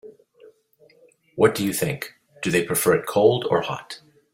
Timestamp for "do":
1.53-1.63, 2.41-2.49